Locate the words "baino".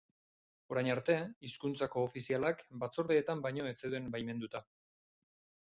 3.49-3.71